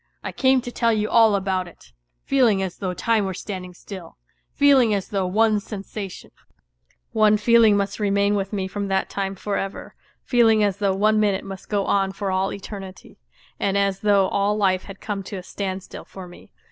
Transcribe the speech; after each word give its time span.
I 0.23 0.31
came 0.31 0.61
to 0.61 0.71
tell 0.71 0.91
you 0.91 1.11
all 1.11 1.35
about 1.35 1.67
it, 1.67 1.91
feeling 2.23 2.63
as 2.63 2.79
though 2.79 2.95
time 2.95 3.23
were 3.23 3.35
standing 3.35 3.75
still, 3.75 4.17
feeling 4.51 4.95
as 4.95 5.09
though 5.09 5.27
one 5.27 5.59
sensation, 5.59 6.31
one 7.11 7.37
feeling 7.37 7.77
must 7.77 7.99
remain 7.99 8.33
with 8.33 8.51
me 8.51 8.67
from 8.67 8.87
that 8.87 9.11
time 9.11 9.35
for 9.35 9.57
ever; 9.57 9.93
feeling 10.23 10.63
as 10.63 10.77
though 10.77 10.95
one 10.95 11.19
minute 11.19 11.43
must 11.45 11.69
go 11.69 11.85
on 11.85 12.13
for 12.13 12.31
all 12.31 12.51
eternity, 12.51 13.19
and 13.59 13.77
as 13.77 13.99
though 13.99 14.27
all 14.29 14.57
life 14.57 14.85
had 14.85 15.01
come 15.01 15.21
to 15.21 15.35
a 15.37 15.43
standstill 15.43 16.05
for 16.05 16.27
me. 16.27 16.51